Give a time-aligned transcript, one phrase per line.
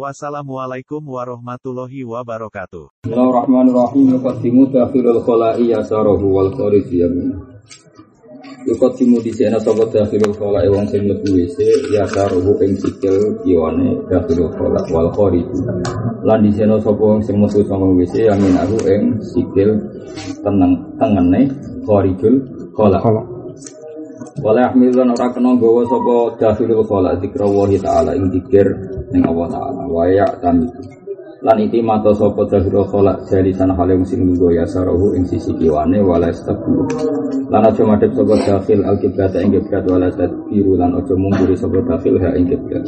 [0.00, 3.04] Wassalamualaikum warahmatullahi wabarakatuh.
[3.04, 4.16] Bismillahirrahmanirrahim.
[4.16, 7.36] Yuqaddimu dakhilul khala'i yasarahu wal khariji yamin.
[8.64, 11.58] Yuqaddimu di sena sapa dakhilul khala'i wong sing mlebu WC
[11.92, 15.68] yasarahu ing sikil kiwane dakhilul khala' wal khariji.
[16.24, 19.84] Lan di sena sapa wong sing saka WC yamin aku ing sikil
[20.40, 21.52] teneng tengene
[21.84, 22.40] kharijul
[22.72, 23.04] khala'.
[24.40, 28.64] Wala ahmilun ora kena gawa sapa dakhilul khala zikra wa ta'ala ing zikir
[29.10, 30.26] ning Allah taala wa ya.
[31.40, 35.48] Lan iki mata sapa dakhilul khala jari sana hale sing nggo ya sarahu ing sisi
[35.56, 36.84] kiwane wala istabu.
[37.48, 41.80] Lan aja madhep sapa dakhil al kiblat ing kiblat wala tadbiru lan aja mungguri sapa
[41.80, 42.84] dakhil ha ing kiblat.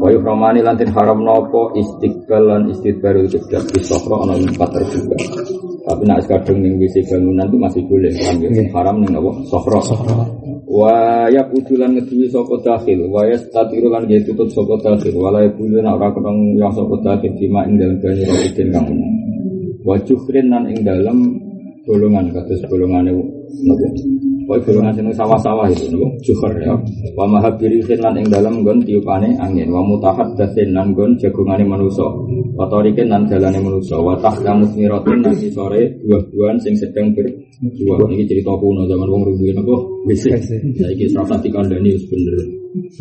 [0.00, 5.16] Wa yuhramani lan tin haram napa istiqbal lan istidbarul kiblat di sokro ana empat terbuka.
[5.92, 8.40] Tapi nak kadang ning WC bangunan itu masih boleh kan.
[8.72, 9.30] Haram ning apa?
[9.52, 9.84] Sokro.
[10.66, 15.50] Wa ya udulan ngeduwi sapa dakhil, wa ya lan ya tutut sapa dakhil, wala ya
[15.54, 18.86] bulu nak ora ketong yang sapa dakhil bima ing dalem banyu rodin kang.
[19.86, 21.38] Wa jufrin lan ing dalem
[21.86, 23.14] bolongan kados bolongane
[24.46, 26.70] Koi golongan sing sawah-sawah itu nopo juhur ya.
[27.18, 29.66] Wa mahabirihin lan ing dalem nggon tiupane angin.
[29.74, 32.06] Wa mutahad dasin lan nggon jagongane manusa.
[32.54, 33.98] Wa tarikin lan dalane manusa.
[33.98, 38.06] Wa tahkamu miratin lan sore buah-buahan sing sedang berbuah.
[38.06, 39.76] Ini cerita kuno zaman wong rubuhe napa?
[40.06, 40.22] Wis.
[40.78, 42.38] Saiki serasa dikandani wis bener.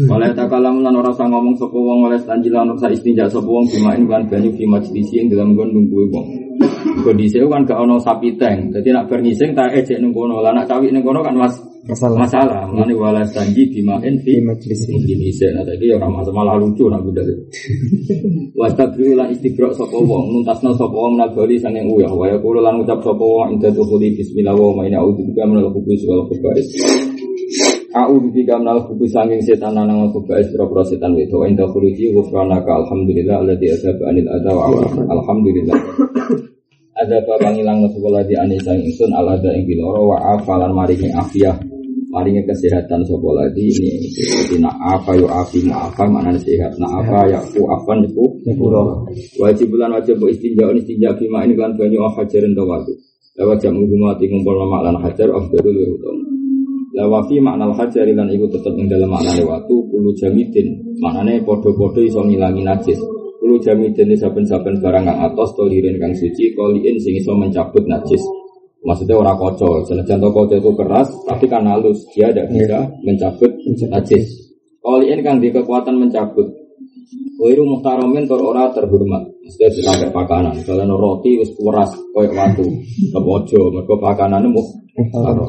[0.10, 4.02] Oleh takalam lan ora usah ngomong sapa wong oleh tanjilan ora istinja sapa wong bimain
[4.10, 4.66] kan banyu fi
[5.14, 6.45] ing dalam nggon nunggu wong.
[7.04, 8.72] Kondisi kan gak ono sapi tank.
[8.72, 10.40] Jadi nak bernising tak ejek nung kono.
[10.40, 11.52] Lah nak cawik nung kono kan mas
[11.84, 12.24] masalah.
[12.24, 12.62] Masalah.
[12.72, 14.88] Mulane wala sanji bimain fi majlis.
[14.88, 15.44] Mungkin isi.
[15.52, 17.28] Nah tadi orang masa malah lucu nak budal.
[18.60, 20.40] Wastabri lan istigrok sapa wong.
[20.40, 22.12] Nuntasno sapa wong nabali sanging uyah.
[22.16, 26.02] Wa yaqulu lan ucap sapa wong inda tukhuli bismillah wa ma'ina a'udzu bika minal khubus
[26.08, 26.68] wal khaba'is.
[27.92, 31.38] A'udzu bika minal khubus sanging setan lan nang khaba'is pro setan itu.
[31.44, 34.64] Inda khuluji ghufranaka alhamdulillah alladzi asaba anil adha wa
[35.12, 35.76] alhamdulillah.
[36.96, 41.60] Ada babang ilang sekolah di anisang ingsun al ada ing biloro wa afalan maringi afiyah.
[42.16, 43.68] Maringi kesehatan sopo lagi?
[43.68, 46.72] Ini jadi nak apa yo afi apa mana sehat.
[46.80, 48.24] Nak apa ya ku afan itu
[48.56, 49.04] pura
[49.44, 52.96] wajib bulan wajib bu istinja istinja bima ini kan banyak hajarin tawadu
[53.36, 56.18] lewat jam menghumati ngumpul lama lan hajar afdalul wirudom
[56.96, 62.24] lawafi makna hajar lan iku tetep ing dalam makna waktu puluh jamidin maknane podo-podo iso
[62.24, 63.00] ngilangi najis
[63.46, 68.26] Kulo jami jenis saben-saben barang kang atos tolirin kang suci koliin sing iso mencabut najis.
[68.82, 73.54] Maksudnya orang kocok, senajan to kocok itu keras, tapi kan halus, dia tidak bisa mencabut
[73.86, 74.50] najis.
[74.82, 76.50] Koliin kang di kekuatan mencabut.
[77.38, 79.30] Wiru muhtaromin tor ora terhormat.
[79.46, 80.66] Maksudnya sampai pakanan.
[80.66, 82.66] Kalau roti wis keras koyok watu,
[83.14, 85.46] kepojo, mereka pakanannya muhtarom.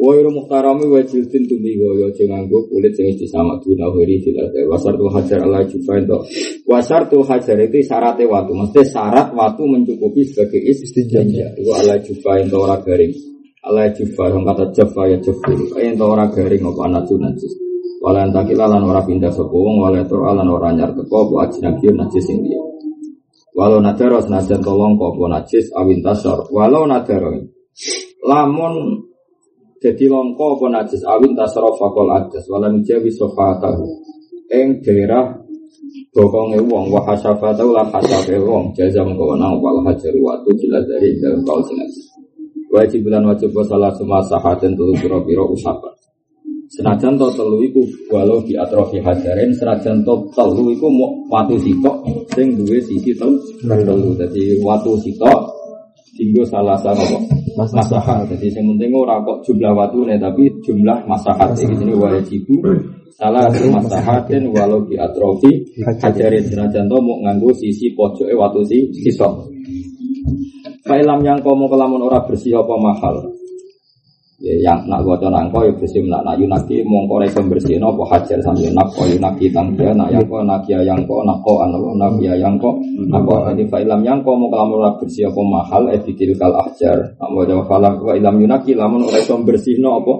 [0.00, 4.16] Wa iru muhtarami wa jildin tumi wa yo nganggo kulit sing iki sama guna hiri
[4.24, 4.32] fil
[4.72, 6.16] wasar tu hajar ala jufa itu.
[6.64, 12.40] Wasar tu hajar itu syaratnya watu mesti syarat watu mencukupi sebagai istinja itu ala jufa
[12.40, 13.12] itu ora garing.
[13.60, 17.52] Ala jufa yang kata jafa ya jafu itu ora garing apa anak najis.
[18.00, 21.92] Wala antakila lan ora pindah sapa wong wala tur lan ora nyar teko apa ajnabi
[21.92, 22.56] najis sing dia.
[23.52, 27.36] Walau nadaro senajan tolong apa najis awin tasor walau nadaro
[28.24, 29.09] lamun
[29.80, 31.02] jadi longko apa najis?
[31.08, 33.88] Awin tasrof fakol ajas walam jawi sofatahu.
[34.52, 35.40] Eng daerah
[36.12, 38.76] bokonge wong wa hasafatahu lan hasafe wong.
[38.76, 42.10] Jaza mengko wal hajar watu jelas dari dalam kaul sinajis
[42.70, 45.90] wajib bulan wajib salah semua sahaten telu pira-pira usapan
[46.70, 47.82] senajan to telu iku
[48.14, 50.86] walau di atrofi hajarin senajan to telu iku
[51.26, 51.98] watu sitok
[52.30, 55.59] sing duwe sisi telu dadi watu sitok
[56.20, 57.00] tinggal salah satu
[57.56, 58.28] masahat.
[58.28, 59.72] Jadi yang penting ora kok jumlah
[60.04, 61.56] nih tapi jumlah masahat.
[61.56, 62.44] Di sini wajib
[63.16, 65.48] salah satu masahatin walau di atrofi
[66.04, 69.48] hajarin senajan to mau nganggo sisi pojoknya watu si sisok.
[70.84, 73.39] Kailam yang kamu kelamun ora bersih apa mahal.
[74.40, 78.40] Ya yang nak gua nangko ya bersih nak nak yunaki mongko reso bersih nopo hajar
[78.40, 82.72] sambil nako yunaki tangkia nak yang ko nakia yang ko nako anu nakia yang ko
[83.04, 87.44] nako jadi fa'ilam yang ko mau kelamun ora bersih apa mahal etikil kal hajar mau
[87.44, 90.12] jawab falam wa ilam yunaki lamun reso bersih no apa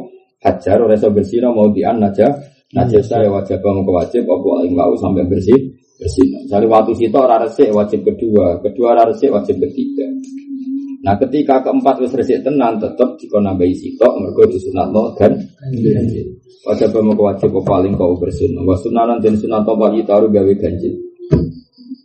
[0.45, 2.29] hajar reso bersih no mau dian naja
[2.77, 6.49] naja saya wajib mau wajib apa enggak sampai bersih bersih.
[6.49, 10.09] Jadi waktu situ ora resik wajib kedua, kedua ora resik wajib ketiga.
[11.01, 15.33] Nah ketika keempat wis resik tenan tetep dikon nambahi sitok mergo disunatno dan
[15.73, 16.27] ganjil.
[16.69, 18.53] Wajib mau wajib paling kau bersin.
[18.61, 20.93] Wa sunanan dan sunat apa taruh gawe ganjil.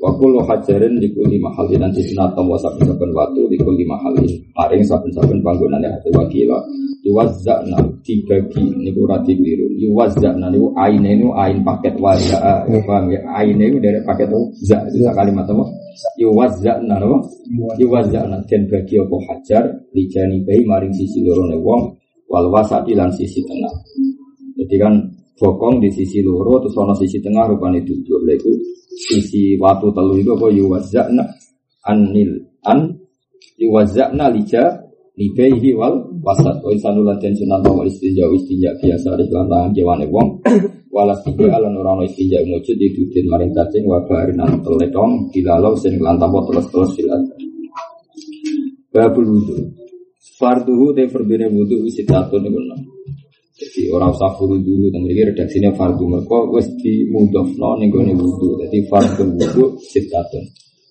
[0.06, 4.38] Wa kullu hajarin di kulli mahali nanti sunat wa saben-saben watu di kulli mahali.
[4.54, 6.62] Maring saben-saben panggonane hati wakila
[7.02, 9.66] yuwazza'na dibagi niku ora dikliru.
[9.82, 12.70] Yuwazza'na niku aine niku ain paket waza'a.
[12.86, 13.18] Paham ya?
[13.34, 14.30] Aine niku dari paket
[14.70, 15.66] za itu kalimat apa?
[16.22, 17.18] Yuwazza'na apa?
[17.82, 21.98] Yuwazza'na den bagi apa hajar lijani bayi maring sisi loro wong
[22.30, 23.74] wal wasati lan sisi tengah.
[24.54, 24.94] Jadi kan
[25.36, 28.24] bokong di sisi loro terus ono sisi tengah rupane duduk.
[28.24, 28.52] Lha iku
[28.96, 30.48] sisi watu telu itu apa?
[30.52, 31.24] Yuwazakna
[31.84, 32.32] anil
[32.64, 32.96] an
[33.60, 34.64] yuwazakna lija
[35.20, 36.64] libaihi wal wasat.
[36.64, 40.30] Wa insanu lan sunan wa istinja istinja biasa di lan tangan wong.
[40.96, 45.76] Walas tiga lan ora ono istinja mujud didudin maring cacing wa barin an teletong dilalau
[45.76, 47.20] sing lan tanpa terus-terus silat.
[48.96, 49.76] Babul wudu.
[50.40, 52.48] Farduhu te fardune wudu sitatun
[53.56, 58.12] jadi orang usah furu dulu, dan mereka redaksinya fardu mereka wes di mudofno nih gue
[58.12, 58.60] wudhu.
[58.60, 60.44] Jadi fardu wudhu sitatun.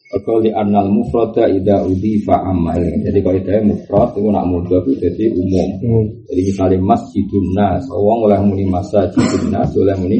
[0.08, 2.80] Mereka di anal mufrada ida udi fa amal.
[2.80, 5.68] Jadi kalau itu mufrad itu nak mudah itu jadi umum.
[5.82, 6.04] Hmm.
[6.24, 10.18] Jadi misalnya masjidun nas, orang oleh muni masjidun nas, oleh muni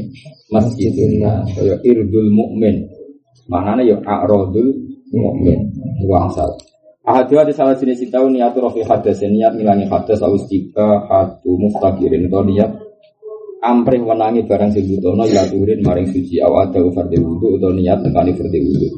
[0.52, 1.48] masjidun nas.
[1.56, 2.84] Kayak irdul mukmin.
[3.48, 4.68] Mana ya a'rodul
[5.16, 5.72] mukmin.
[6.04, 6.73] Wang salah.
[7.04, 12.32] Ahadu ada salah jenis tahu niat rofi hadas niat ngilangi hadas awis tiga hatu mustaqirin
[12.32, 12.72] atau niat
[13.60, 18.00] amprih wenangi barang sing butono ya turin maring suci awal ada fardhu wudu atau niat
[18.00, 18.88] tekani fardhu wudu.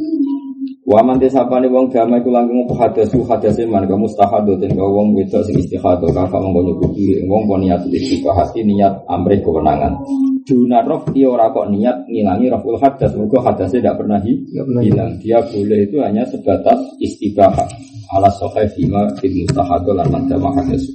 [0.86, 5.10] Wa man desapane wong damai ku langkung hadasu hadase man ka mustahado den ka wong
[5.18, 9.98] wedok sing istihadah kakak mongko nyukupi wong kon niat hati niat amrih kewenangan.
[10.46, 15.18] Duna rof dia ora kok niat ngilangi roful hadas mergo hadasnya tidak pernah hilang.
[15.18, 17.66] Dia boleh itu hanya sebatas istiqahah
[18.14, 20.86] ala sahih fima fil mustahado lan jamaah hadas.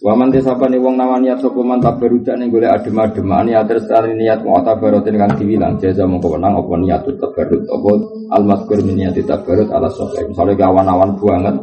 [0.00, 3.84] Wa man desapane wong nawan niat sapa man tabarudak ning golek adem-adem niat terus
[4.16, 7.90] niat mau tabarutin kang diwilang jaza mongko wenang apa niat tabarut apa
[8.32, 10.24] al mazkur min niat tabarut ala sahih.
[10.32, 11.56] Misale awan-awan banget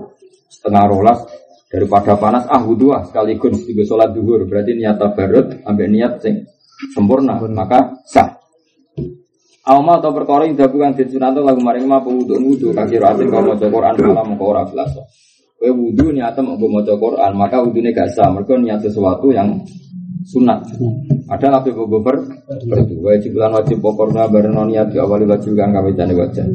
[0.54, 1.18] setengah rolas
[1.66, 6.46] daripada panas ah wudu ah sekaligus tiga sholat duhur berarti niat tabarut ambek niat sing
[6.94, 8.38] sempurna maka sah.
[9.68, 13.44] Amal atau perkara yang dilakukan di sunat lagu maring ma wudu wudu kaki rasin kau
[13.44, 14.64] mau Quran malam kau ora
[15.58, 18.30] Kue wudhu niatnya mau baca Quran, maka wudhunya gak sah.
[18.30, 19.58] Mereka niat sesuatu yang
[20.26, 20.66] sunat.
[21.28, 22.18] Ada nabi bobo ber.
[23.04, 26.48] Wajib lan wajib pokoknya bernon niat di awal wajib kan kami jani wajah.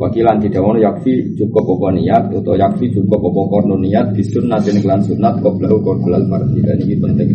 [0.00, 4.76] Wakilan tidak mau yakfi cukup pokok niat atau yakfi cukup pokok niat di sunat dan
[4.80, 7.30] kelan sunat kau belau kau belal fardi dan ini penting.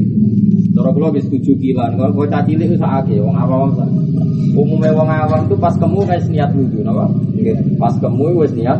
[0.75, 3.71] Cara kula wis tujuh kilan, kalau kowe caci wis sakake wong awam.
[4.55, 7.07] Umumnya wong awam itu pas kemu wis niat wudhu, napa?
[7.79, 8.79] Pas kemu wis niat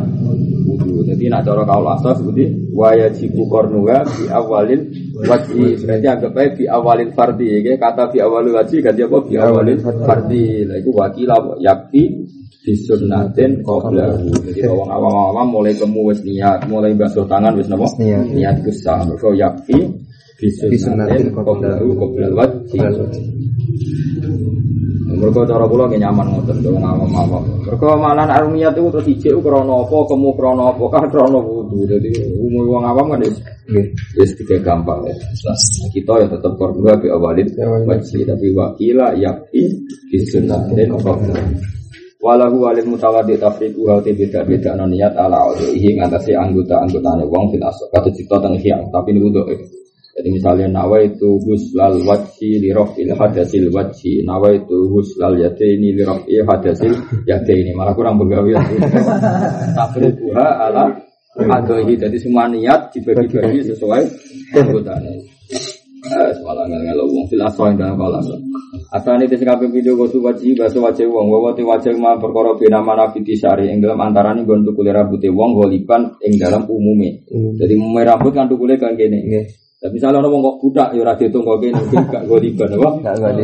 [0.66, 1.06] wudhu.
[1.06, 4.90] Jadi nak cara kaul asal seperti waya jibu kornuga di awalin
[5.22, 5.86] wajib.
[5.86, 7.62] Berarti anggap aja di awalin fardi.
[7.62, 7.78] Ya.
[7.78, 9.18] Kata di awalin wajib ganti apa?
[9.30, 10.66] Di awalin fardi.
[10.66, 11.30] Lah itu wakil
[11.62, 12.02] yakti
[12.66, 14.26] disunnatin qablahu.
[14.50, 17.86] Jadi orang awam-awam mulai kemu wis niat, mulai basuh tangan wis napa?
[18.02, 18.66] Niat.
[18.66, 19.06] Kusah.
[19.06, 19.78] Mergo yakti
[20.42, 22.82] disunnatin qablahu qabla wajib.
[25.16, 27.42] Mereka cara kula nggih nyaman ngoten to ngawam-awam.
[27.64, 31.88] Mereka malah arumiyat itu terus ijek krana apa, kemu krana apa, kan krana wudu.
[31.88, 33.84] Dadi umum wong awam kan nggih
[34.20, 35.14] wis tiga gampang ya.
[35.88, 37.48] Kita ya tetap korban bi awalin
[37.88, 39.72] wajib tapi wakila yakti
[40.12, 41.12] disunnatin apa.
[42.16, 48.10] Walahu walil mutawadi tafriqu hati beda-beda niat ala aulihi ngatasi anggota-anggotane wong fil asok kata
[48.10, 48.56] cipta teng
[48.90, 49.46] tapi ini untuk
[50.16, 56.02] jadi misalnya nawa itu huslal wajhi li il hadasil wajhi, nawa itu huslal ini li
[56.32, 56.92] il hadasil
[57.28, 58.56] ini malah kurang begawi.
[60.16, 60.88] buha ala
[61.36, 62.00] adohi.
[62.00, 64.02] Jadi semua niat dibagi-bagi sesuai
[64.56, 65.12] kebutuhannya.
[66.06, 66.96] Eh, semalam nggak
[67.28, 68.30] fil asal yang dalam kalas.
[68.94, 72.78] Asal ini kabeh video tuh wajib bahasa wajib wong, gue tuh wajib mah perkara bina
[72.78, 76.62] mana fiti sari yang dalam antara nih gue untuk kuliah rambutnya wong golipan yang dalam
[76.70, 77.20] umumnya.
[77.58, 79.50] Jadi umumnya rambut kan tuh kuliah kan gini.
[79.76, 81.76] Tapi misalnya orang kok budak, ya rasa itu kok mungkin
[82.08, 82.90] gak gue liban, apa?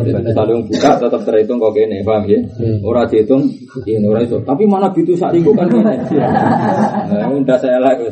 [0.01, 2.41] Misalnya orang budak tetap terhitung kok gini, paham ya?
[2.57, 2.81] Hmm.
[2.81, 3.45] Orang dihitung,
[3.85, 4.41] ini orang itu.
[4.41, 5.85] Tapi mana bitu saat itu kan gini.
[7.13, 8.09] Nah, udah saya lagi.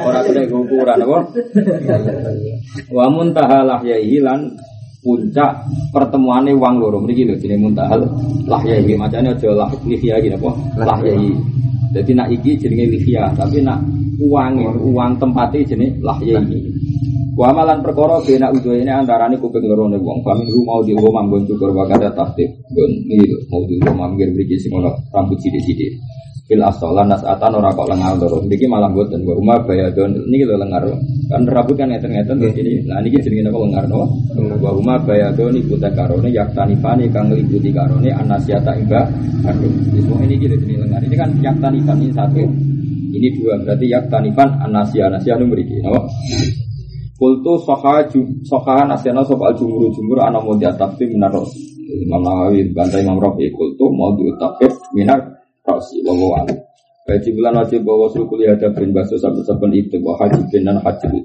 [0.00, 1.18] Orang kena ukuran, apa?
[2.88, 4.56] Wa muntahalah ya hilang
[5.02, 8.06] puncak pertemuannya wang loro mriki lho jenenge muntahal
[8.46, 11.34] lahyahi macane aja lah lihya iki apa lahyahi
[11.92, 13.84] jadi nak iki jenenge lihya tapi nak
[14.16, 14.52] uang
[14.92, 16.72] uang tempatnya jenis lahya ini.
[17.32, 17.48] Wa
[17.80, 20.20] perkara bena udo ini kuping loro ne wong.
[20.20, 22.44] Kami lu mau di rumah gon cukur wakada tahti.
[22.72, 23.76] Gon iki mau di
[24.72, 25.92] ono rambut sithik-sithik.
[26.52, 28.44] Fil asolan nasatan ora kok lengar loro.
[28.44, 30.84] Niki malah boten wa umma bayadun niki lho lengar.
[31.32, 32.84] Kan rambut kan ngeten-ngeten ini.
[32.84, 34.04] Nah niki jenenge apa lengar no?
[34.60, 39.08] Wa umma bayadun iku takarone yaktanifani kang ngeliputi karone anasiata iba.
[39.48, 41.00] Aduh, semua ini gitu jenenge lengar.
[41.00, 42.44] Ini kan yaktanifan ini satu.
[43.12, 45.80] Ini dua berarti yaktanifan anasia anasia nu mriki.
[45.80, 46.04] Napa?
[47.16, 48.04] Kultu soha
[48.44, 51.32] soha nasional soal jumur jumur anak mau diatasi minar
[51.92, 56.54] Imam Nawawi bantai Imam Rafi kultu mau diutapir minar Wawa wali.
[57.02, 60.78] Haji bulan wajib bawa suku lihat bin baso sampai saben itu bahwa haji bin dan
[60.78, 61.18] haji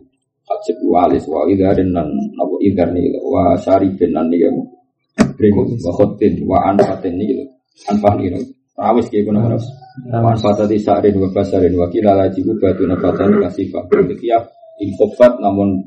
[0.49, 2.09] haji walis wa idarin dan
[2.41, 4.49] abu idar nih wa syari bin dan nih
[5.37, 7.45] Berimu wa khotin wa anfatin nih
[7.89, 8.33] anfah nih
[8.77, 9.57] Rawis kayak guna mana?
[10.21, 13.89] Manfaat tadi sa'rin wa basarin wa kila laji batu nafatan kasifah.
[13.89, 14.45] Ketika
[14.77, 15.81] infofat namun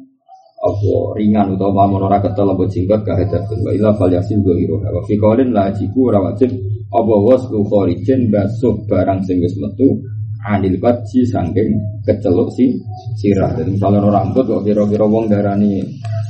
[0.59, 5.15] apa ringan utawa mamun ora ketel apa jingkat kahadatin wa ila fal yasil wa fi
[5.15, 6.51] qaulin la jibu ora wajib
[6.91, 9.95] apa waslu kharijin basuh barang sing wis metu
[10.43, 11.71] anil baji saking
[12.03, 12.75] keceluk si
[13.15, 13.55] sirah.
[13.55, 15.79] Jadi misalnya rambut kok kira-kira wong darani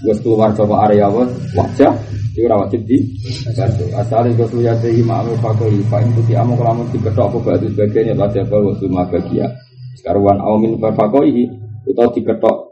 [0.05, 1.09] wis keluar coba area
[1.57, 1.95] wajah
[2.31, 3.00] itu ora wajib di
[3.49, 4.23] basuh.
[4.29, 8.14] Itu suya tehi ma'amil fakoi fa in tuti amu kelamun diketok apa batu sebagian ya
[8.14, 9.49] wajib bahwa suma bagia.
[9.97, 11.49] Sekarang amin fakoi
[11.88, 12.71] atau diketok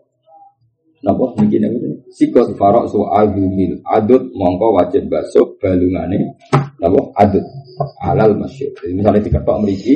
[0.98, 1.30] Napa?
[1.38, 1.78] Niki niku
[2.10, 6.34] sikot farok su agumil adut mongko wajib basuh balungane
[6.78, 7.44] napa adut
[8.02, 8.70] alal masyur.
[8.78, 9.94] Jadi misalnya diketok mriki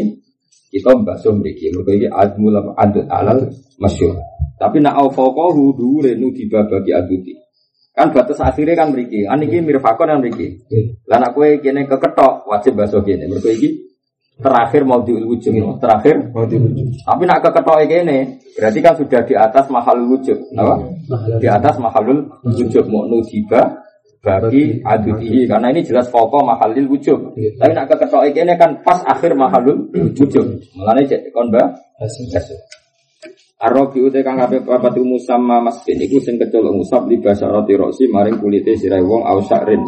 [0.72, 1.70] kita basuh mriki.
[1.74, 4.14] Mergo iki admul adut alal masyur.
[4.58, 7.32] Tapi nak au faqahu dhuwure nu dibabagi aduti.
[7.92, 9.26] Kan batas akhirnya kan mriki.
[9.26, 10.62] An iki mirfakon yang mriki.
[11.10, 13.26] Lah nak kowe kene keketok wajib basuh kene.
[13.26, 13.92] Mergo iki
[14.40, 19.68] terakhir mau diwujud terakhir mau diwujud tapi nak keketok ini berarti kan sudah di atas
[19.68, 20.74] mahal wujud apa
[21.36, 23.81] di atas mahalul wujud mau nudiba
[24.22, 27.34] bagi adutihi karena ini jelas pokok mahalil wujud.
[27.58, 30.62] Tapi nak keketok ini kan pas akhir mahalul wujud.
[30.78, 31.74] Mulanya cek konba
[33.62, 38.42] Arabi uti kang kabeh papat sama masjid iku sing kecolok musab di roti rosi maring
[38.42, 39.82] kulite sirai wong au syakrin.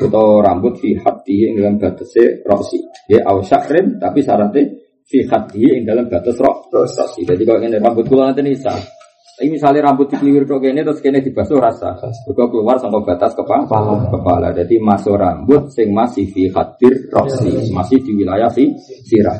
[0.00, 2.80] Utawa rambut fi hati ing dalam batase rosi.
[3.08, 7.24] Ya au syakrin tapi syaratnya fi hati ing dalam batas rosi.
[7.24, 8.76] Jadi kalau ini rambut kula nanti nisa.
[9.34, 11.98] Ini misalnya rambut dikeliwir kok ini terus kene dibasuh rasa.
[11.98, 13.66] Mergo keluar sampai batas kepala.
[14.06, 14.54] Kepala.
[14.54, 19.34] Jadi masuk rambut sing masih fi hadir rosi, masih di wilayah fi sirah.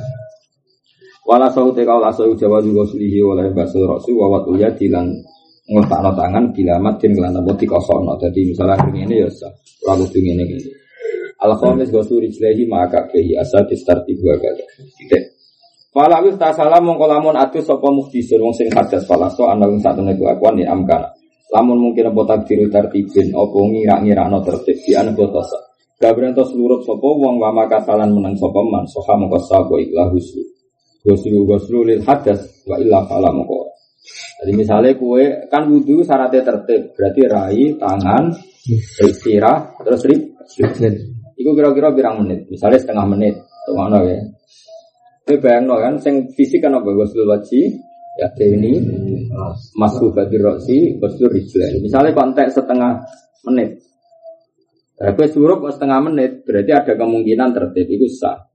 [1.22, 5.08] Wala saute kau lasau jawa juga sulihi oleh basul rasul wawat uya dilan
[5.70, 8.18] ngotak tangan dilamat din kelan apa dikosono.
[8.18, 9.54] Jadi misalnya ini ya sah.
[9.86, 10.58] Lalu ini ini.
[11.38, 14.64] Al khamis gosu rijlehi maka kehi asa distarti dua kali.
[15.94, 19.70] Fala wis ta salam mongko lamun atus sapa muhdisur wong sing hadas fala so ana
[19.70, 21.06] wong satune ku akuan ni amkana.
[21.54, 25.54] Lamun mungkin apa takdiru tertibin apa ngira-ngirakno tertib di ana botosa.
[26.02, 30.42] Gabren to seluruh sapa wong wa makasalan menang sapa man soha mongko sabo ikhlas husnu.
[31.06, 33.70] Goslu goslu lil hadas wa illa fala moko.
[34.42, 38.34] Jadi misalnya kue kan wudhu syaratnya tertib, berarti rai, tangan,
[38.98, 40.20] istirahat, terus rib,
[41.34, 43.34] Iku kira-kira birang menit, misalnya setengah menit,
[43.66, 43.74] tuh
[44.06, 44.20] ya?
[45.24, 47.80] Ini bayang no kan, sing fisik kan apa goslu wajib,
[48.20, 48.76] ya ini
[49.72, 51.80] masuk bagi rosi, goslu rijlen.
[51.80, 53.00] Misalnya konteks setengah
[53.48, 53.80] menit,
[54.94, 58.46] Tapi surup setengah menit, berarti ada kemungkinan tertib, itu sah.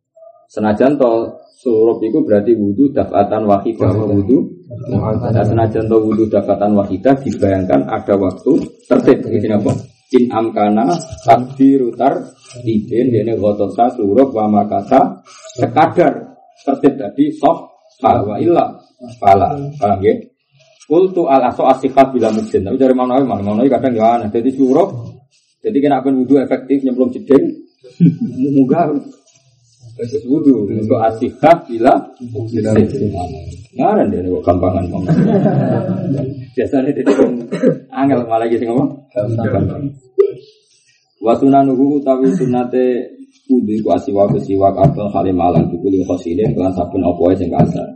[0.48, 4.50] Senajan to surup itu berarti wudhu dafatan wahidah wudhu.
[4.96, 8.52] Nah, senajan to wudhu dafatan wahidah dibayangkan ada waktu
[8.88, 9.72] tertib di apa?
[10.10, 10.90] In amkana
[11.22, 12.34] takdirutar
[12.66, 15.22] ibin dene gotosa surup wa makasa
[15.54, 16.29] sekadar
[16.66, 17.70] tertib tadi soh
[18.04, 18.66] wa illa.
[19.20, 20.12] Pala paham ya?
[20.90, 24.28] Kultu al aso asikah bila mungkin tapi dari mana mana mana kadang ya aneh.
[24.34, 24.90] Jadi surup
[25.60, 27.64] jadi kena pun wudhu efektif nyemplung jeding
[28.56, 28.92] muga.
[30.00, 31.94] Terus wudhu untuk asikah bila
[33.70, 34.84] Ngaran dia kok gampangan.
[36.58, 37.06] Biasanya dia
[37.94, 38.90] angel malah gitu ngomong.
[41.20, 47.02] Wasunanuhu utawi sunate kudu iku asiwa siwak atau halim alam iku li khosine kelan saben
[47.06, 47.88] apa wae sing kasar.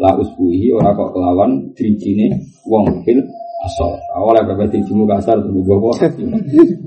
[0.00, 2.32] La usbuhi ora kok kelawan drijine
[2.66, 3.20] wong fil
[3.62, 3.90] asal.
[4.18, 5.94] Awalnya bapak dirijimu kasar tunggu bawa.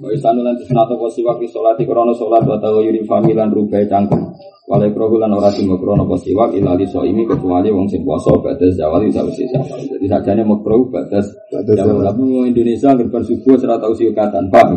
[0.01, 4.19] Kau istanu nanti senato posi waktu sholat krono sholat atau yuri familan rubai cangkem.
[4.65, 8.75] Walai krohulan ora tunggu krono posi waktu ilali so ini kecuali wong sing poso batas
[8.75, 9.79] jawali sausi zawal.
[9.79, 12.03] Jadi sajanya mau kroh batas jawal.
[12.03, 14.67] Tapi Indonesia ngerban subuh serata usia katan pak.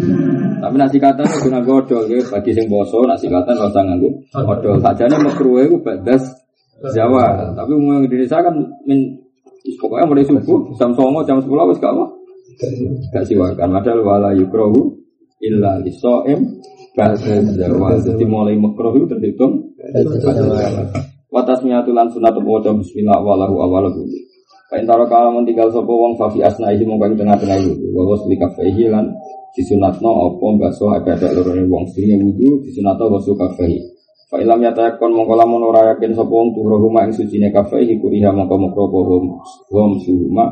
[0.62, 2.20] Tapi nasi katan itu guna godol ya.
[2.28, 4.76] Bagi sing poso nasi katan gak usah nganggu godol.
[4.84, 6.22] Sajanya mau kroh itu batas
[6.80, 7.52] Jawa.
[7.52, 8.56] Tapi umum Indonesia kan
[9.80, 12.04] Pokoknya mulai subuh jam songo jam sepuluh wis gak apa.
[13.12, 13.68] Gak siwakan.
[13.80, 14.96] Padahal wala yukrohu
[15.40, 16.60] illa lisoem
[16.96, 17.96] bahasa Jawa.
[18.00, 19.72] Jadi mulai makroh itu terhitung.
[21.30, 24.02] Watas miatulan sunat waca bismillah walahu awalahu.
[24.70, 27.86] Kain taro kalau tinggal sopo wong fafi asna isi mongko ing tengah-tengah wudu.
[27.90, 29.10] Wa wasli kafaihi lan
[29.50, 33.82] disunatno apa baso ebek lorone wong sing wudu disunatno wasu kafaihi.
[34.30, 38.82] Fa ilam yatakon mongko lamun yakin sapa wong tuhruhuma ing sucine kafaihi kuriha mongko mongko
[38.86, 39.24] hum
[39.74, 40.46] hum suhuma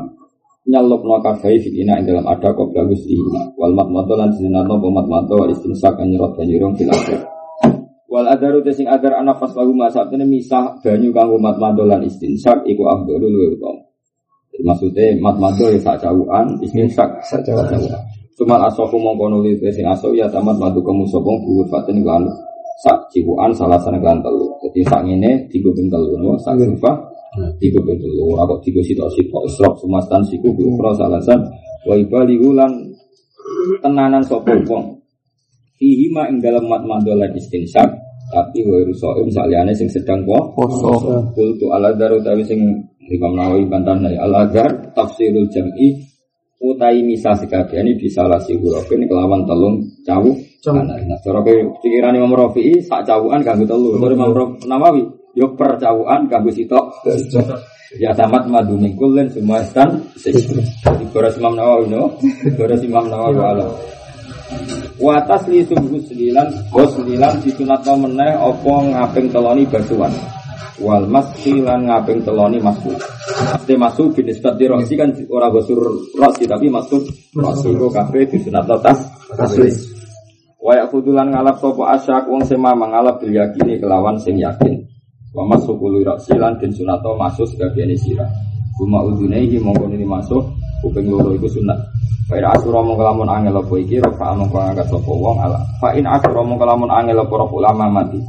[0.67, 5.07] nyalopno kafai fil ina ing dalam ada kok bagus ihma wal matmato lan sinatno pemat
[5.07, 7.23] mato wal istinsak nyerot banyurung fil akhir
[8.09, 12.89] Wal adaru tesing adar pas lagu masa ini misah banyu kanggo mat madolan istinsak iku
[12.89, 13.85] abdul luwe utama.
[14.65, 17.77] Maksudnya mat madol ya sak jauhan, istinsak sak jauhan.
[18.33, 22.25] Cuma asofu mongko nuli tesing aso ya tamat madu kamu sopong buur fatin kan
[22.79, 24.47] sak cipuan salah sana telu.
[24.63, 26.95] Jadi sak ngene tiga ping telu no sak rupa
[27.59, 28.35] tiga ping telu.
[28.35, 31.43] Ora kok tiga sitok sitok isrok sumastan siku bi ukra salasan
[31.83, 32.71] wa ibali ulan
[33.83, 34.95] tenanan sapa wong?
[35.79, 37.87] Fihi ma ing dalam mat madolan istinsak
[38.29, 41.23] tapi wa rusaim saliyane sing sedang po Poso.
[41.35, 42.59] Kultu al adhar utawi sing
[43.09, 46.08] Imam Nawawi bantahan dari al adhar tafsirul jam'i
[46.59, 50.99] utai misa sekabehane bisa lasi hurufin kelawan telung cawu kanan.
[51.07, 51.39] Nah, cara
[51.79, 53.95] pikiran Imam Rafi'i sak cawukan kanggo telu.
[53.95, 54.31] Cara Imam
[54.67, 55.03] Nawawi
[55.39, 57.07] yo per cawukan kanggo sitok.
[57.97, 62.19] Ya tamat madu mingkulen semua stan Jadi Boros Imam Nawawi no.
[62.53, 63.71] Boros Imam Nawawi alam.
[64.99, 70.11] Watas li subuh selilan, bos selilan disunatno meneh apa ngaping teloni basuhan.
[70.79, 72.95] Wal masfilan ngaping teloni masuk.
[73.51, 75.79] Pasti masuk nisbat di rosi kan ora gosur
[76.15, 77.03] rosi tapi masuk
[77.35, 78.99] rosi itu kabeh disunatno tas
[79.35, 79.91] taslis.
[80.59, 84.79] Wayak kudulan ngalap sopo asyak wong sema mangalap bil yakini kelawan sing yakin.
[85.35, 88.27] Wa masuk kulu rosi lan din sunatno masuk sebagai sirah.
[88.79, 90.39] Cuma udune iki mongko ini masuk
[90.79, 91.75] kuping loro iku sunat.
[92.31, 95.59] Fa in asura mongko lamun angel apa iki rafa mongko angkat sapa wong ala.
[95.83, 98.23] Fa in asura mongko lamun angel apa ulama mati.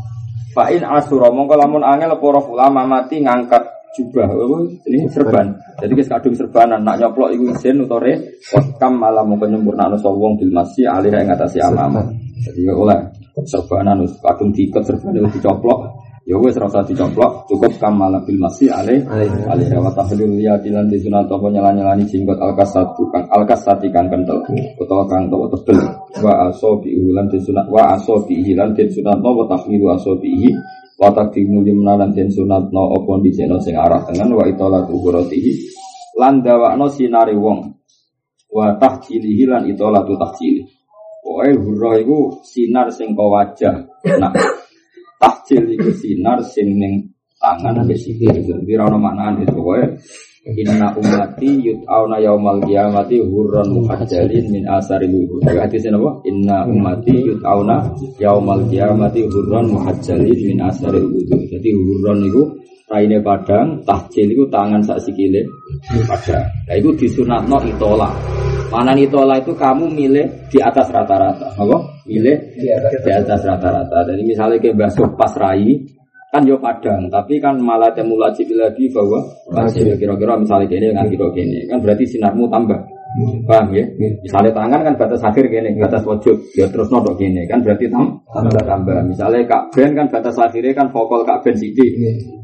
[0.51, 3.63] Fa in asura mongko lamun angel apa roh ulama mati ngangkat
[3.95, 4.57] jubah apa
[4.91, 5.47] ini serban.
[5.79, 8.43] Jadi wis kadung serbanan nak nyoplok iku isin utore
[8.79, 12.11] kam malah mongko nyempurnakno sapa wong bil masih alih ing ngatasi amam.
[12.43, 12.99] Jadi ya oleh
[13.47, 16.10] serbanan wis kadung diiket serban dicoplok.
[16.31, 19.03] Ya wis rasa dicoplok cukup kam malah bil masih alih
[19.51, 19.67] alih.
[19.67, 24.39] rawat tahlil ya dilan di sunat apa nyala-nyalani jenggot alkasat kang alkasati kang kental
[24.79, 25.83] utawa kang tawa tebel.
[26.23, 30.15] Wa aso bi ulan di sunat wa aso bi hilan di sunat wa tahlilu aso
[30.23, 30.55] bi hi
[31.03, 35.53] wa takdimu limnalan di sunat no apa di seno sing arah tengen wa itola kuburatihi
[36.15, 37.75] lan dawakno sinari wong
[38.55, 40.63] wa tahjilihi lan itola tu tahjili
[41.21, 43.85] Pokoknya hurrah itu sinar sing wajah
[44.17, 44.33] Nah
[45.21, 49.89] tahjil itu sinar sing ning tangan sampai sikil Jadi rana maknaan itu pokoknya
[50.41, 55.45] Inna umati yut'auna yaumal qiyamati hurran muhajjalin min asari luhur.
[55.45, 56.25] Jadi hadisnya apa?
[56.25, 61.45] Inna umati yut'auna yaumal qiyamati hurran muhajjalin min asari luhur.
[61.45, 62.43] Jadi hurran itu
[62.89, 65.45] raine padang, tahjil itu tangan sak sikile
[66.09, 66.49] padang.
[66.65, 68.09] Nah itu disunatno itola.
[68.71, 71.59] Mana itola itu kamu milih di atas rata-rata.
[71.59, 72.07] Apa?
[72.07, 72.37] Milih
[73.03, 74.07] di atas rata-rata.
[74.07, 75.75] Jadi misalnya kayak basuh pas rai,
[76.31, 78.47] kan yo padang, tapi kan malah temu lagi
[78.95, 79.19] bahwa
[79.51, 82.79] masih kira-kira misalnya gini nggak kira gini, kan berarti sinarmu tambah.
[83.43, 83.83] Paham ya?
[84.23, 88.23] Misalnya tangan kan batas akhir gini, batas wujud, ya terus nodok gini, kan berarti tam
[88.31, 89.03] tambah tambah.
[89.03, 91.91] Misalnya kak ben kan batas akhirnya kan vokal kak ben siji.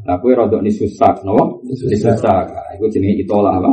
[0.03, 1.63] Nah, kue rodok ni susak, no?
[1.63, 2.51] Disusak.
[2.51, 3.71] Nah, itu jenis itola apa?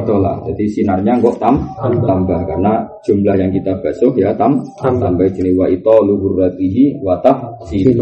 [0.00, 0.32] Itola.
[0.48, 5.68] Jadi sinarnya kok tam tambah karena jumlah yang kita basuh ya tam tambah jenis wa
[5.68, 8.00] ito luhuratihi wa tahsil.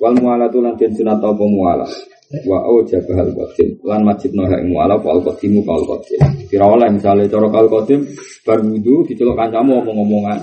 [0.00, 1.88] Wal mualatu lan den sunat apa muala.
[2.30, 6.20] Wa au jabahal qadim lan majib noha ing muala wa al qadimu ka al qadim.
[6.46, 8.06] Kira oleh misale cara kal qadim
[8.46, 10.38] bar wudu diceluk kancamu omong-omongan.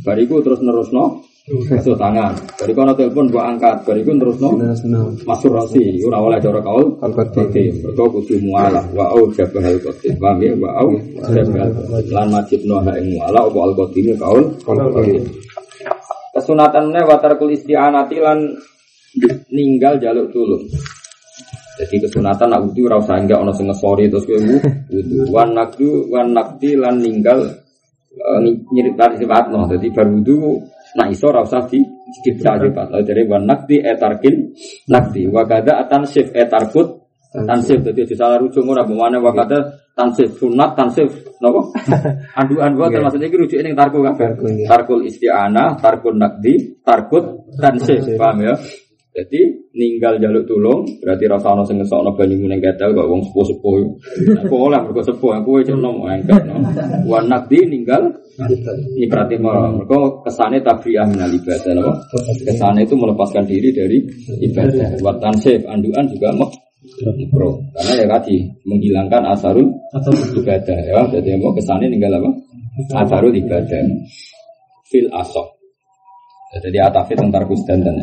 [0.00, 1.20] Bar iku terus nerusno
[1.68, 2.32] basuh tangan.
[2.32, 4.56] Bari kono telepon mbok angkat, bar iku terusno
[5.28, 7.76] masuk rosi, iku ora oleh cara kaul qadim.
[7.84, 10.16] Mergo kudu muala wa au jabahal qadim.
[10.16, 10.56] Paham ya?
[10.56, 10.96] Wa au
[11.28, 11.70] jabahal
[12.08, 14.48] lan majib noha ing muala wa al qadimu ka al
[14.96, 15.28] qadim.
[16.32, 18.48] Kesunatannya watarkul isti'anati lan
[19.52, 20.64] ninggal jaluk tulung.
[21.78, 24.38] Jadi kesunatan nak wudu ora usah enggak ono sing ngesori terus kowe
[24.90, 25.30] wudu.
[25.30, 27.38] Wan nakdu wan nakdi lan ninggal
[28.10, 28.38] eh,
[28.74, 29.70] nyirita sifatno.
[29.70, 30.58] Jadi bar wudu
[30.98, 32.86] nak iso ora usah di dicipta sifat.
[32.90, 34.36] Lalu dari wan nakdi etarkin
[34.90, 35.30] nakdi.
[35.30, 39.60] Wa kada atansif etarkut tansif jadi salah rujuk ora bagaimana wa kada
[39.92, 41.60] tansif sunat tansif napa?
[42.40, 44.34] Andu-andu termasuk iki rujuk ning tarku kabeh.
[44.66, 48.02] Tarkul isti'anah, tarkul nakdi, tarkut tansif.
[48.16, 48.54] Paham ya?
[49.18, 53.74] Jadi ninggal jaluk tulung berarti rasa ono sing ngesokno banyu ning ketel kok wong sepuh-sepuh.
[54.46, 56.62] Aku oleh mergo sepuh aku wis nom engket no.
[57.02, 58.14] Wa nakdi ninggal
[58.94, 61.98] ini berarti mereka kesane tabriyah minal ibadah no?
[62.46, 63.98] Kesane itu melepaskan diri dari
[64.46, 65.02] ibadah.
[65.02, 66.46] Wa tansif anduan juga mau
[67.34, 69.66] Bro, karena ya tadi menghilangkan asarul
[70.38, 71.02] ibadah ya.
[71.10, 72.30] Jadi mau kesane ninggal apa?
[73.02, 73.82] Asarul ibadah.
[74.86, 75.58] Fil asok.
[76.62, 77.96] Jadi atafit tentang dan dan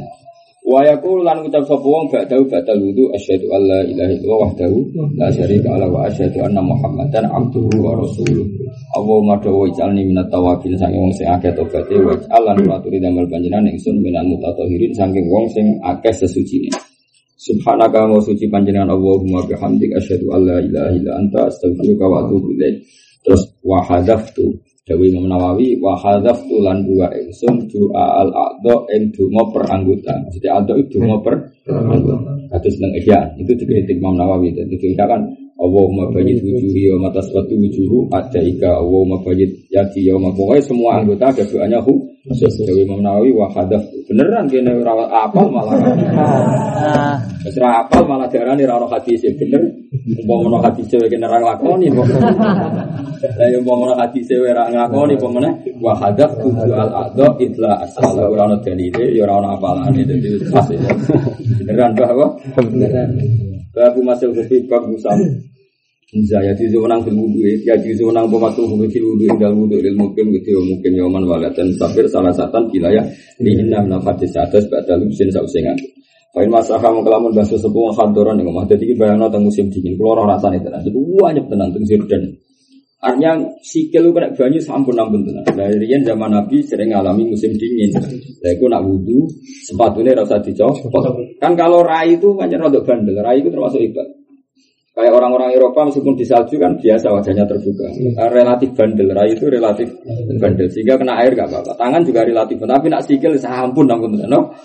[0.65, 4.77] Wa yaqul lan ngucap sapa wong ba'dahu ba'dal wudu asyhadu alla ilaha illallah wahdahu
[5.13, 8.49] la syarika lahu wa asyhadu anna muhammadan abduhu wa rasuluh.
[8.97, 13.69] Allahumma dawa ij'alni minat tawabin saking wong sing akeh tobaté wa ij'alan waturi damel panjenengan
[13.77, 16.73] ingsun minal mutatahhirin saking wong sing akeh sesucine.
[17.37, 22.81] Subhanaka wa suci panjenengan Allahumma bihamdik asyhadu alla ilaha illa anta astaghfiruka wa atubu ilaik.
[23.21, 24.49] Terus wa hadaftu
[24.85, 30.13] Dawi Imam Nawawi wa hadaf tulan dua ingsun doa al aqdo ing donga per anggota.
[30.29, 31.35] Jadi aqdo itu donga per
[31.73, 32.37] anggota.
[32.53, 37.23] Kados nang ihya itu dikritik Imam Nawawi dan itu kan Allahumma bayyid wujuhi wa mata
[37.23, 41.95] suatu wujuhu ada ika Allahumma bayyid yati ya pokoknya semua anggota ada doanya hu.
[42.25, 43.85] Dawi Imam Nawawi wa hadaf.
[44.09, 45.77] Beneran kene ora apal malah.
[47.45, 49.21] Wis apal malah diarani ora ono hadis.
[49.37, 49.61] Bener.
[50.25, 51.87] Umpama ono hadis kene ora lakoni
[53.25, 55.53] lah yang mau ngono hati sewe ra ngakoni apa meneh?
[55.81, 58.13] Wa hadaf tuju al aqdo itla asal.
[58.21, 60.01] Ora ono dalile ya ora ono apalane.
[60.05, 60.29] Dadi
[60.77, 60.93] ya.
[61.65, 63.09] Beneran bahwa beneran.
[63.75, 65.19] Babu masih lebih bab musam.
[66.15, 70.31] Zaya di zona fil wudu ya di zona pematu fil wudu dalam wudu ilmu mungkin
[70.31, 73.03] gitu mungkin yoman walatan sabir salah satan wilayah
[73.35, 75.75] di enam nafas atas badal musim sausengan.
[76.35, 78.67] Kain masalah kamu kelamun bahasa sepuh kantoran yang ngomong.
[78.67, 79.95] Jadi bayang nonton musim dingin.
[80.03, 82.27] Orang rasanya tenang, itu banyak tenang tungsir dan
[83.03, 85.43] Artinya sikil kena banyu sampun ampun tenan.
[85.45, 87.91] Dari yang zaman Nabi sering ngalami musim dingin.
[88.41, 89.27] Lah iku nak wudu
[89.67, 91.03] sepatunya rasa dicopot.
[91.37, 93.19] Kan kalau rai itu banyak rada bandel.
[93.21, 94.25] Rai itu termasuk ibadah.
[94.95, 97.83] Kayak orang-orang Eropa meskipun di salju kan biasa wajahnya terbuka.
[98.31, 99.91] Relatif bandel, rai itu relatif
[100.39, 101.75] bandel sehingga kena air gak apa-apa.
[101.75, 104.31] Tangan juga relatif, tapi nak sikil sampun ampun tenan.
[104.31, 104.55] No?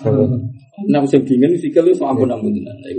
[0.87, 2.79] Nah musim dingin sikil itu sampun ampun tenan.
[2.79, 2.91] Nah,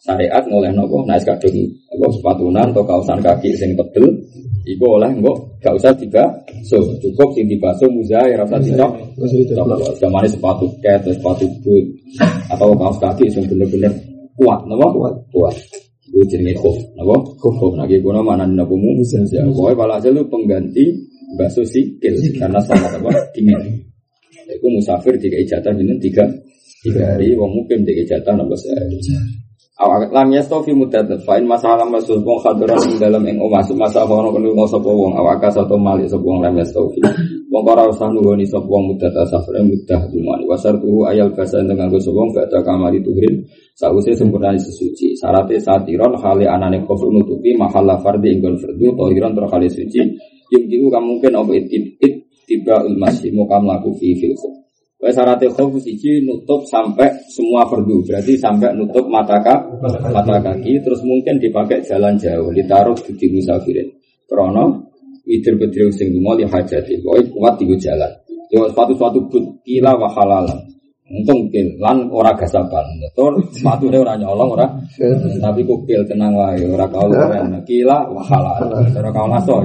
[0.00, 1.04] syariat ngoleh nopo?
[1.04, 1.56] Naik kadung
[1.92, 4.08] apa sepatunan atau kausan kaki sing tebel
[4.64, 6.24] iku oleh enggak gak usah tiga
[6.64, 8.92] so cukup sing dibasuh muzai rasa tidak
[9.96, 11.84] zaman sepatu ket sepatu boot
[12.48, 13.92] atau kaos kaki sing bener-bener
[14.40, 14.86] kuat nopo?
[14.96, 15.14] Kuat.
[15.28, 15.56] Kuat.
[16.08, 17.36] Itu jenenge khuf nopo?
[17.36, 17.76] Khuf.
[17.76, 18.74] Nah iki kono mana nopo?
[18.80, 20.84] Mu ya pokoke walhasil itu pengganti
[21.36, 23.12] basuh sikil karena sama apa?
[23.36, 23.60] Dingin.
[24.50, 26.24] Iku musafir tiga ijatan ini tiga
[26.80, 28.56] tiga hari wong mungkin tiga ijatan nopo?
[28.56, 28.80] Saya
[29.80, 33.64] Awak lam yastofi mudat fa'in masalah masul wong khadran ing dalam ing omah.
[33.64, 37.00] Masalah ono wong sapa wong awak satu malik sapa wong lam yastofi
[37.48, 41.88] wong ora usah nungoni sapa wong mudat safar mudah dumani wasar tuhu ayal basa dengan
[41.96, 43.40] sapa wong gak kamari tuhrin.
[43.72, 49.48] Sause sempurna sesuci syaratnya satiron hale anane kufur nutupi mahalla fardi ing fardu tahiran ter
[49.48, 50.00] hale suci.
[50.52, 51.72] Yang diu mungkin apa it
[52.04, 52.14] it
[52.44, 54.36] tiba ulmasi mau kamu laku fi fil
[55.00, 58.04] Wes syarat khuf siji nutup sampai semua fardu.
[58.04, 59.80] Berarti sampai nutup mata kaki,
[60.12, 63.88] mata kaki terus mungkin dipakai jalan jauh, ditaruh di musafirin.
[64.28, 64.92] Krono
[65.24, 67.00] widir bedri sing lunga li hajati.
[67.00, 68.12] Pokoke kuat di jalan.
[68.52, 70.58] Yo sepatu-sepatu but kila wa halalan.
[71.10, 72.86] Untung kil lan ora gasaban.
[73.16, 74.66] Tur sepatune ora nyolong ora.
[75.42, 77.10] Tapi kukil tenang wae ora kaul.
[77.66, 78.68] Kila wa halal.
[78.94, 79.64] Ora kaul aso.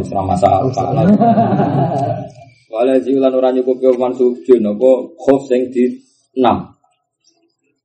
[2.75, 5.87] Wala ziulan ora nyukup yo mansujun apa khof sing di
[6.35, 6.43] 6.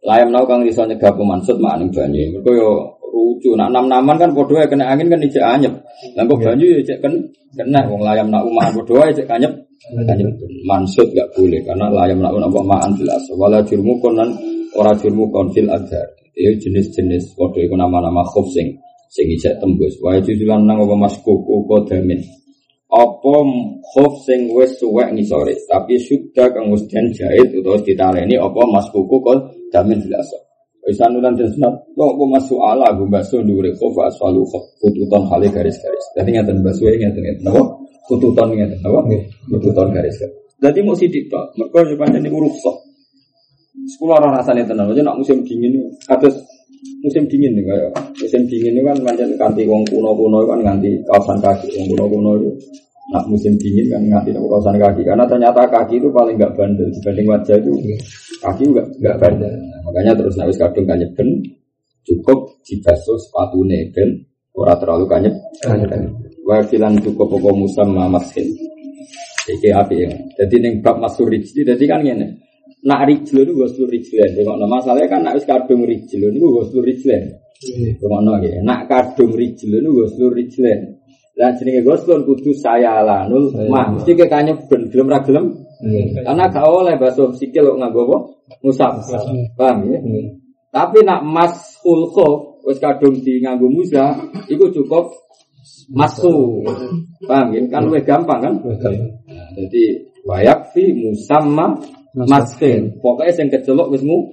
[0.03, 2.35] Layam nau kang iso nyegah pemansut maning banyu.
[2.35, 2.71] Mergo yo
[3.15, 3.55] lucu.
[3.55, 5.71] Nak enam-naman kan padha kena angin kan ijek anyep.
[6.19, 7.15] Lah kok banyu yo ijek kan
[7.55, 9.53] kena wong layam nak umahan padha ijek anyep.
[9.95, 10.27] Anyep
[10.67, 13.23] mansut gak boleh karena layam nak apa maan jelas.
[13.39, 14.35] Wala jurmu konan
[14.75, 16.19] ora jurmu kon fil adhar.
[16.35, 18.75] Itu jenis-jenis padha iku nama-nama khof sing
[19.07, 20.03] sing ijek tembus.
[20.03, 22.19] Wa jujulan nang apa mas koko kodamin
[22.91, 23.35] apa
[23.95, 28.87] khuf sing wis suwek ngisore tapi sudah kang wis den jahit utawa ditaleni apa mas
[28.91, 30.51] kuku kok damin biasa
[30.89, 35.29] Isan nulan dan sunat, lo apa masuk ala gue baso dure khuf aswalu khuf kututan
[35.29, 36.05] hale garis-garis.
[36.17, 37.63] Jadi ngeten baso ini ngeten ngeten, apa?
[38.09, 39.05] Kututan ngeten, apa?
[39.53, 40.41] Kututan garis-garis.
[40.57, 42.77] Jadi mau sidik pak, mereka sepanjang ini uruk sok.
[43.93, 46.37] Sekolah orang rasanya tenang, aja nak musim dingin, atas
[47.03, 47.91] musim dingin nih kayak.
[48.17, 51.69] Musim dingin itu kan macam ganti wong kuno kuno kan ganti kawasan kaki.
[51.77, 52.51] Wong kuno kuno itu
[53.11, 55.03] nah musim dingin kan ganti kawasan kaki.
[55.05, 56.89] Karena ternyata kaki itu paling nggak bandel.
[57.01, 57.73] Dibanding wajah itu
[58.41, 59.53] kaki nggak nggak bandel.
[59.53, 61.29] Nah, makanya terus nabis kadung kanyep ben
[62.05, 64.09] cukup dibasuh sepatu ben
[64.57, 65.35] ora terlalu kanyep
[66.49, 68.49] wakilan cukup pokok musam mamaskin
[69.51, 70.13] Iki api ya.
[70.37, 72.29] Jadi neng bab masuk rizki, jadi kan gini.
[72.85, 74.31] Nak rijlun itu goslu rijlen.
[74.37, 77.23] Tengok masalahnya kan nak wis kadung rijlun itu goslu rijlen.
[78.01, 78.61] Tengok ya.
[78.65, 80.81] Nak kadung rijlun itu goslu rijlen.
[81.41, 83.97] Lah jenenge goslun kudu saya lanul mah.
[83.97, 85.57] Mesti ke kanya ben gelem ra gelem.
[86.21, 88.19] Karena gak oleh basuh sikil kok nganggo apa?
[88.61, 89.01] Musab.
[89.57, 89.99] Paham ya?
[90.69, 94.13] Tapi nak mas khulkho wis kadung di nganggo musa,
[94.53, 95.09] iku cukup
[95.89, 96.61] masu.
[97.25, 97.61] Paham ya?
[97.73, 98.55] Kan lebih gampang kan?
[98.61, 99.85] Nah, jadi
[100.29, 101.81] wayak fi musamma
[102.15, 102.99] maskin.
[102.99, 104.31] Pokoknya yang kecelok wis mu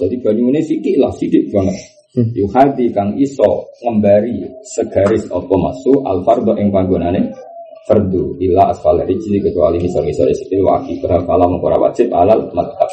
[0.00, 1.78] Jadi banyu ini sidik lah, sidik banget.
[2.10, 7.30] Yuhadi kang iso ngembari segaris apa masu al fardo ing panggonane
[7.86, 12.90] fardu ila asfal rijli kecuali misal-misal sikil waki kira kala mengkora wajib alal madhab.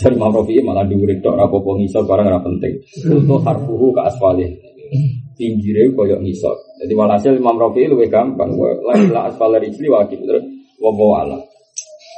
[0.00, 2.72] Jadi Imam Rafi'i malah diurik dok rapopo ngisor barang ora penting.
[3.04, 4.48] Itu harfuhu ke asfali.
[5.36, 6.56] Pinggirnya koyok ngisor.
[6.80, 8.52] Jadi walhasil Imam Rafi'i lebih gampang.
[9.12, 10.44] Ila asfal rijli waki terus
[10.80, 11.40] wabawa alam.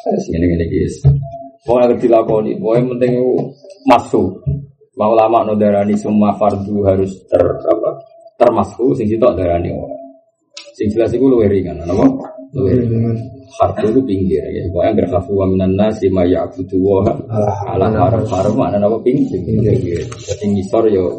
[0.08, 1.04] Ini ini guys.
[1.60, 3.12] Pokoknya dilakoni, pokoknya penting
[3.84, 4.40] masuk.
[4.96, 7.90] Mau lama no darani semua fardu harus ter apa
[8.36, 9.96] termasuk sing sitok darani ora.
[10.76, 12.04] Sing jelas iku luwih ringan, napa?
[12.56, 13.16] Luwih ringan.
[13.60, 14.64] Fardu itu pinggir ya.
[14.72, 17.04] Pokoknya agar khafu wa minan nasi ma ya'budu wa
[17.68, 19.40] ala haram haram mana napa pinggir.
[19.44, 20.04] Pinggir.
[20.16, 21.12] Jadi ngisor yo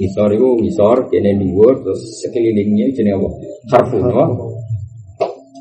[0.00, 3.28] ngisor itu ngisor kene dhuwur terus sekelilingnya jenenge apa?
[3.76, 4.24] Harfu napa?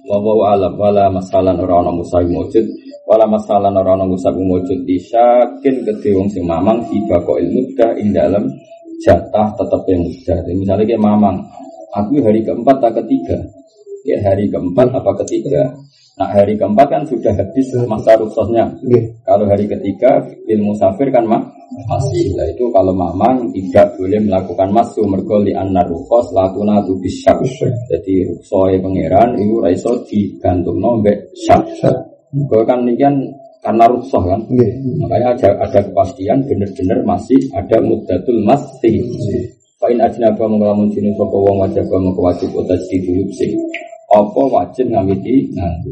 [0.05, 0.17] Wa
[0.53, 0.73] alam.
[0.77, 2.65] Wala masalan ora ana musai mujud.
[3.05, 4.85] Wala masalah ora ana ngusap mujud.
[4.85, 8.45] Isyakin kedhe wong sing mamang tiba kok ilmu dah ing dalam
[9.01, 10.37] jatah tetap yang mudah.
[10.45, 11.37] Jadi misalnya kayak mamang,
[11.93, 13.37] aku hari keempat atau ketiga,
[14.07, 15.73] ya hari keempat apa ketiga.
[16.15, 18.71] Nah hari keempat kan sudah habis masa rukhsahnya.
[19.27, 21.43] Kalau hari ketiga ilmu safir kan mah
[21.91, 22.31] masih.
[22.39, 27.43] Nah itu kalau mamang tidak boleh melakukan masu mergoli anar rukhos latuna tu bisyak.
[27.91, 31.67] Jadi rukhsah pangeran itu raiso digantung nombek syak.
[32.47, 33.15] Kau kan ini kan
[33.65, 34.37] karena rusuh kan,
[35.01, 39.01] makanya ada, ada kepastian benar-benar masih ada mudatul masih.
[39.81, 43.51] Fa'in ajnaba mengelamun jinu sopo wong wajib wajib otak di dulu sing.
[44.15, 45.91] Apa wajib ngamiti nganggu.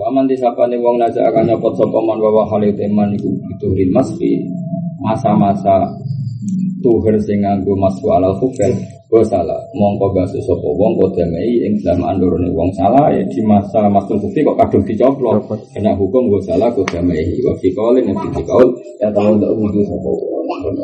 [0.00, 4.36] Waman disapane wong naja akan nyopot sopo man wawa halil teman iku itu ril masfi
[5.00, 5.88] masa-masa
[6.84, 8.72] tuhir sing nganggo masfu alal khufel
[9.08, 13.40] Gue salah, mongko basu sopo wong kok demei ing dalam andurane wong salah ya di
[13.40, 15.48] masa maksud bukti kok kadung dicoplok.
[15.72, 18.68] Kena hukum gue salah kok demei wa fi qaulin fi qaul.
[19.00, 20.76] Ya ndak wudu sopo wong